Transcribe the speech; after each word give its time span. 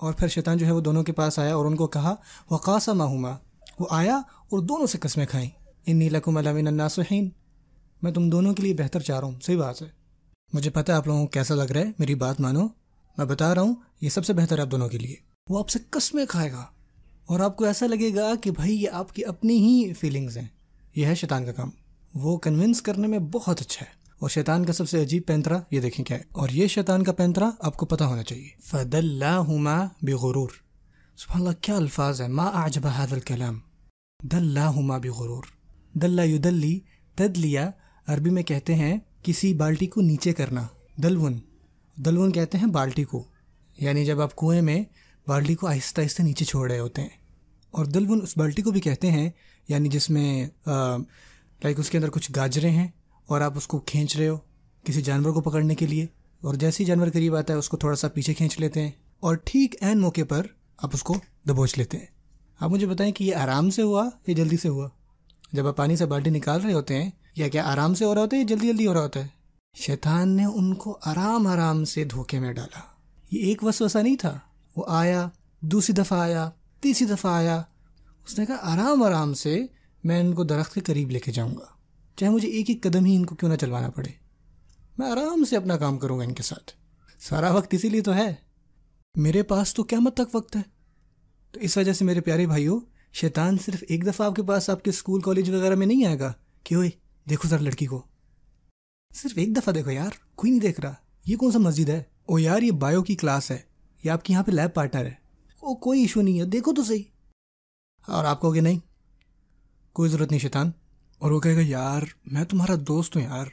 اور 0.00 0.12
پھر 0.12 0.28
شیطان 0.28 0.56
جو 0.56 0.66
ہے 0.66 0.70
وہ 0.70 0.80
دونوں 0.80 1.02
کے 1.02 1.12
پاس 1.12 1.38
آیا 1.38 1.54
اور 1.54 1.64
ان 1.66 1.76
کو 1.76 1.86
کہا 1.86 2.14
وہ 2.50 2.58
قاسا 2.58 2.92
ماہما 2.92 3.30
وہ 3.78 3.86
آیا 3.90 4.16
اور 4.16 4.58
دونوں 4.58 4.86
سے 4.86 4.98
قسمیں 4.98 5.26
کھائیں۔ 5.26 5.48
ان 5.86 5.96
نیلکم 5.96 6.36
علامین 6.36 6.66
الناسحین 6.66 7.28
میں 8.02 8.12
تم 8.12 8.30
دونوں 8.30 8.54
کے 8.54 8.62
لیے 8.62 8.74
بہتر 8.74 9.00
چاہ 9.00 9.20
رہا 9.20 9.26
ہوں۔ 9.26 9.40
صحیح 9.42 9.58
بات 9.58 9.82
ہے۔ 9.82 9.86
مجھے 10.52 10.70
پتہ 10.70 10.92
ہے 10.92 10.96
آپ 10.96 11.06
لوگوں 11.06 11.20
کو 11.20 11.26
کیسا 11.26 11.54
لگ 11.54 11.62
رہا 11.62 11.80
ہے۔ 11.80 11.86
میری 11.98 12.14
بات 12.14 12.40
مانو۔ 12.40 12.66
میں 13.18 13.26
بتا 13.26 13.54
رہا 13.54 13.62
ہوں، 13.62 13.74
یہ 14.00 14.08
سب 14.08 14.24
سے 14.24 14.32
بہتر 14.32 14.56
ہے 14.56 14.62
آپ 14.62 14.70
دونوں 14.70 14.88
کے 14.88 14.98
لیے۔ 14.98 15.16
وہ 15.48 15.58
آپ 15.58 15.68
سے 15.68 15.78
قسمیں 15.90 16.26
کھائے 16.26 16.52
گا۔ 16.52 16.64
اور 17.26 17.40
آپ 17.40 17.56
کو 17.56 17.64
ایسا 17.64 17.86
لگے 17.86 18.14
گا 18.14 18.32
کہ 18.42 18.50
بھائی، 18.50 18.82
یہ 18.82 18.90
آپ 18.90 19.12
کی 19.14 19.24
اپنی 19.24 19.56
ہی 19.56 19.92
فیلنگز 19.92 20.38
ہیں۔ 20.38 20.48
یہ 20.96 21.06
ہے 21.06 21.14
شیطان 21.14 21.44
کا 21.44 21.52
کام۔ 21.52 21.70
وہ 22.14 22.38
کنونس 22.38 22.82
کرنے 22.82 23.06
میں 23.06 23.18
بہت 23.18 23.60
اچھا 23.60 23.86
ہے۔ 23.86 23.99
اور 24.20 24.30
شیطان 24.30 24.64
کا 24.64 24.72
سب 24.72 24.88
سے 24.88 25.02
عجیب 25.02 25.22
پینترا 25.26 25.58
یہ 25.70 25.80
دیکھیں 25.80 26.04
کیا 26.04 26.16
ہے۔ 26.16 26.22
اور 26.32 26.48
یہ 26.48 26.66
شیطان 26.66 27.04
کا 27.04 27.12
پینترا 27.12 27.50
آپ 27.60 27.76
کو 27.76 27.86
پتہ 27.86 28.04
ہونا 28.04 28.22
چاہیے۔ 28.22 28.48
فد 28.64 28.94
اللہ 28.94 29.86
بغرور۔ 30.02 30.48
سبحان 31.16 31.46
اللہ، 31.46 31.62
کیا 31.62 31.76
الفاظ 31.76 32.20
ہے 32.20 32.28
ما 32.28 32.44
اعجب 32.44 32.86
هذا 32.86 33.14
الكلام۔ 33.14 33.58
دلہما 34.22 34.98
بغرور۔ 34.98 35.42
دلہ 35.92 36.22
یدلی 36.22 36.80
تدلیا 37.14 37.70
عربی 38.06 38.30
میں 38.30 38.42
کہتے 38.42 38.74
ہیں 38.74 38.96
کسی 39.22 39.54
بالٹی 39.54 39.86
کو 39.86 40.00
نیچے 40.00 40.32
کرنا۔ 40.32 40.66
دلون۔ 40.96 41.38
دلون 41.96 42.32
کہتے 42.32 42.58
ہیں 42.58 42.66
بالٹی 42.66 43.04
کو۔ 43.04 43.24
یعنی 43.78 44.04
جب 44.04 44.20
آپ 44.20 44.36
کنویں 44.36 44.62
میں 44.62 44.84
بالٹی 45.26 45.54
کو 45.54 45.66
آہستہ 45.66 46.00
آہستہ 46.00 46.22
نیچے 46.22 46.44
چھوڑ 46.44 46.70
رہے 46.70 46.78
ہوتے 46.78 47.02
ہیں۔ 47.02 47.08
اور 47.70 47.84
دلون 47.84 48.20
اس 48.22 48.36
بالٹی 48.36 48.62
کو 48.62 48.70
بھی 48.70 48.80
کہتے 48.80 49.10
ہیں 49.10 49.30
یعنی 49.68 49.88
جس 49.88 50.10
میں 50.10 50.48
لائک 51.64 51.80
اس 51.80 51.90
کے 51.90 51.98
اندر 51.98 52.10
کچھ 52.10 52.32
گاجریں 52.36 52.70
ہیں۔ 52.70 52.88
اور 53.30 53.40
آپ 53.40 53.56
اس 53.56 53.66
کو 53.66 53.78
کھینچ 53.78 54.16
رہے 54.16 54.28
ہو 54.28 54.36
کسی 54.84 55.02
جانور 55.02 55.32
کو 55.32 55.40
پکڑنے 55.40 55.74
کے 55.74 55.86
لیے۔ 55.86 56.06
اور 56.40 56.54
جیسے 56.54 56.82
ہی 56.82 56.86
جانور 56.86 57.06
قریب 57.12 57.36
آتا 57.36 57.52
ہے، 57.52 57.58
اس 57.58 57.68
کو 57.68 57.76
تھوڑا 57.76 57.96
سا 57.96 58.08
پیچھے 58.08 58.34
کھینچ 58.34 58.60
لیتے 58.60 58.82
ہیں 58.82 58.90
اور 59.20 59.34
ٹھیک 59.44 59.74
عین 59.82 60.00
موقع 60.00 60.20
پر 60.28 60.46
آپ 60.78 60.90
اس 60.92 61.02
کو 61.02 61.14
دبوچ 61.48 61.78
لیتے 61.78 61.98
ہیں۔ 61.98 62.06
آپ 62.60 62.70
مجھے 62.70 62.86
بتائیں 62.86 63.12
کہ 63.12 63.24
یہ 63.24 63.34
آرام 63.34 63.70
سے 63.70 63.82
ہوا 63.82 64.08
یا 64.26 64.34
جلدی 64.34 64.56
سے 64.56 64.68
ہوا؟ 64.68 64.88
جب 65.52 65.66
آپ 65.66 65.76
پانی 65.76 65.96
سے 65.96 66.06
بالٹی 66.06 66.30
نکال 66.30 66.60
رہے 66.60 66.72
ہوتے 66.72 67.02
ہیں، 67.02 67.10
یا 67.36 67.48
کیا 67.48 67.72
آرام 67.72 67.94
سے 67.94 68.04
ہو 68.04 68.14
رہا 68.14 68.20
ہوتا 68.20 68.36
ہے 68.36 68.40
یا 68.40 68.46
جلدی 68.48 68.68
جلدی 68.68 68.86
ہو 68.86 68.94
رہا 68.94 69.00
ہوتا 69.00 69.20
ہے؟ 69.20 69.26
شیطان 69.74 70.28
نے 70.28 70.44
ان 70.44 70.74
کو 70.74 70.98
آرام 71.04 71.46
آرام 71.46 71.84
سے 71.84 72.04
دھوکے 72.04 72.38
میں 72.38 72.52
ڈالا۔ 72.52 72.80
یہ 73.30 73.40
ایک 73.40 73.64
وسوسہ 73.64 73.98
نہیں 73.98 74.16
تھا۔ 74.16 74.38
وہ 74.76 74.84
آیا، 74.88 75.28
دوسری 75.60 75.94
دفعہ 75.94 76.20
آیا، 76.20 76.50
تیسری 76.80 77.06
دفعہ 77.06 77.32
آیا۔ 77.32 77.62
اس 78.26 78.38
نے 78.38 78.46
کہا، 78.46 78.56
آرام 78.62 79.02
آرام 79.02 79.34
سے 79.34 79.66
میں 80.04 80.20
ان 80.20 80.32
کو 80.32 80.44
درخت 80.44 80.74
کے 80.74 80.80
قریب 80.80 81.10
لے 81.10 81.18
کے 81.18 81.32
جاؤں 81.32 81.54
گا۔ 81.54 81.79
چاہے 82.16 82.32
مجھے 82.32 82.48
ایک 82.48 82.70
ایک 82.70 82.82
قدم 82.82 83.04
ہی 83.04 83.16
ان 83.16 83.26
کو 83.26 83.34
کیوں 83.34 83.50
نہ 83.50 83.56
چلوانا 83.56 83.90
پڑے؟ 83.90 84.08
میں 84.98 85.10
آرام 85.10 85.44
سے 85.44 85.56
اپنا 85.56 85.76
کام 85.76 85.98
کروں 85.98 86.18
گا 86.18 86.24
ان 86.24 86.34
کے 86.34 86.42
ساتھ۔ 86.42 86.72
سارا 87.20 87.52
وقت 87.52 87.74
اسی 87.74 87.88
لیے 87.88 88.00
تو 88.00 88.14
ہے۔ 88.14 88.34
میرے 89.14 89.42
پاس 89.42 89.74
تو 89.74 89.82
قیامت 89.82 90.16
تک 90.16 90.34
وقت 90.34 90.56
ہے۔ 90.56 90.62
تو 91.50 91.60
اس 91.60 91.76
وجہ 91.76 91.92
سے 91.92 92.04
میرے 92.04 92.20
پیارے 92.20 92.46
بھائیوں، 92.46 92.80
شیطان 93.12 93.58
صرف 93.58 93.84
ایک 93.88 94.06
دفعہ 94.06 94.26
آپ 94.26 94.36
کے 94.36 94.42
پاس 94.42 94.70
آپ 94.70 94.84
کے 94.84 94.90
اسکول، 94.90 95.20
کالج 95.20 95.50
وغیرہ 95.50 95.74
میں 95.74 95.86
نہیں 95.86 96.04
آئے 96.04 96.18
گا 96.18 96.32
کہ 96.64 96.74
ہوئے 96.74 96.90
دیکھو 97.28 97.48
ذرا 97.48 97.60
لڑکی 97.60 97.86
کو۔ 97.86 98.06
صرف 99.14 99.32
ایک 99.36 99.56
دفعہ 99.56 99.72
دیکھو 99.72 99.90
یار، 99.90 100.10
کوئی 100.34 100.50
نہیں 100.50 100.60
دیکھ 100.60 100.80
رہا۔ 100.80 100.94
یہ 101.26 101.36
کون 101.36 101.52
سا 101.52 101.58
مسجد 101.58 101.88
ہے؟ 101.88 102.02
او 102.26 102.38
یار، 102.38 102.62
یہ 102.62 102.70
بایو 102.70 103.02
کی 103.02 103.14
کلاس 103.14 103.50
ہے۔ 103.50 103.58
یہ 104.04 104.10
آپ 104.10 104.24
کے 104.24 104.32
یہاں 104.32 104.42
پہ 104.42 104.50
لیب 104.50 104.74
پارٹنر 104.74 105.04
ہے۔ 105.04 105.14
او 105.60 105.74
کوئی 105.74 106.00
ایشو 106.00 106.22
نہیں 106.22 106.40
ہے، 106.40 106.44
دیکھو 106.44 106.72
تو 106.72 106.84
صحیح۔ 106.84 107.02
اور 108.06 108.24
آپ 108.24 108.40
کو 108.40 108.52
کہ 108.52 108.60
نہیں؟ 108.60 108.78
کوئی 109.92 110.10
ضرورت 110.10 110.30
نہیں 110.30 110.40
شیطان۔ 110.40 110.70
اور 111.20 111.30
وہ 111.30 111.40
کہے 111.40 111.56
گا، 111.56 111.60
یار، 111.62 112.02
میں 112.26 112.44
تمہارا 112.44 112.74
دوست 112.78 113.16
ہوں 113.16 113.22
یار. 113.22 113.46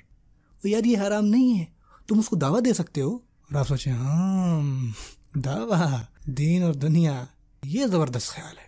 وہ 0.64 0.70
یار، 0.70 0.84
یہ 0.84 0.98
حرام 0.98 1.26
نہیں 1.26 1.60
ہے۔ 1.60 1.66
تم 2.08 2.20
اس 2.20 2.30
کو 2.30 2.36
دعویٰ 2.36 2.66
دے 2.66 2.74
سکتے 2.74 3.02
ہو؟ 3.02 3.16
اور 3.16 3.56
آپ 3.56 3.68
سوچیں 3.68 3.92
ہاں 3.92 4.62
دعویٰ، 5.36 6.02
دین 6.26 6.64
اور 6.64 6.74
دنیا، 6.74 7.26
یہ 7.64 7.86
زبردست 7.86 8.28
خیال 8.28 8.58
ہے۔ 8.58 8.64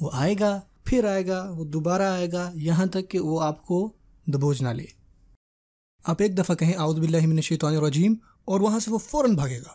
وہ 0.00 0.10
آئے 0.12 0.34
گا، 0.40 0.60
پھر 0.84 1.04
آئے 1.04 1.26
گا، 1.26 1.50
وہ 1.50 1.64
دوبارہ 1.64 2.02
آئے 2.02 2.32
گا، 2.32 2.50
یہاں 2.54 2.86
تک 2.86 3.10
کہ 3.10 3.18
وہ 3.18 3.42
آپ 3.42 3.66
کو 3.66 3.92
دبوچ 4.26 4.62
نہ 4.62 4.68
لے۔ 4.68 4.84
آپ 6.04 6.16
ایک 6.22 6.38
دفعہ 6.38 6.54
کہیں 6.54 6.74
آؤد 6.76 6.98
باللہ 6.98 7.26
من 7.26 7.36
الشیطان 7.36 7.76
الرجیم 7.76 8.14
اور 8.44 8.60
وہاں 8.60 8.78
سے 8.78 8.90
وہ 8.90 8.98
فوراً 8.98 9.34
بھاگے 9.34 9.58
گا۔ 9.58 9.72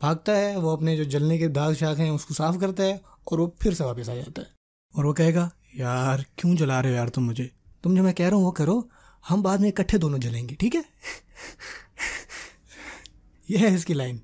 بھاگتا 0.00 0.36
ہے، 0.36 0.56
وہ 0.56 0.70
اپنے 0.70 0.96
جو 0.96 1.04
جلنے 1.04 1.38
کے 1.38 1.48
داغ 1.48 1.72
شاخ 1.72 1.98
ہیں، 1.98 2.10
اس 2.10 2.24
کو 2.24 2.34
صاف 2.34 2.56
کرتا 2.60 2.82
ہے 2.82 2.92
اور 3.24 3.38
وہ 3.38 3.46
پھر 3.46 3.74
سے 3.74 3.84
واپس 3.84 4.08
آ 4.08 4.14
جاتا 4.14 4.42
ہے۔ 4.42 4.46
اور 4.94 5.04
وہ 5.04 5.12
کہے 5.12 5.34
گا 5.34 5.48
یار، 5.78 6.18
کیوں 6.36 6.56
جلا 6.56 6.82
رہے 6.82 6.90
ہو 6.90 6.94
یار 6.94 7.08
تم 7.08 7.24
مجھے؟ 7.24 7.48
تم 7.82 7.94
جو 7.94 8.02
میں 8.02 8.12
کہہ 8.12 8.28
رہا 8.28 8.36
ہوں 8.36 8.44
وہ 8.44 8.50
کرو، 8.50 8.80
ہم 9.30 9.42
بعد 9.42 9.58
میں 9.58 9.68
اکٹھے 9.68 9.98
دونوں 9.98 10.18
جلیں 10.18 10.48
گے، 10.48 10.54
ٹھیک 10.54 10.76
ہے؟ 10.76 10.80
یہ 13.48 13.58
ہے 13.58 13.74
اس 13.74 13.84
کی 13.84 13.94
لائن۔ 13.94 14.18